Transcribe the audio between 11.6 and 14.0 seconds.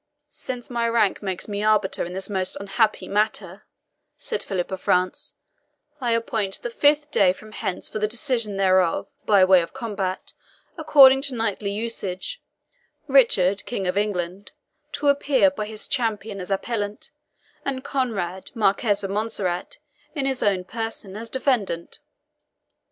usage Richard, King of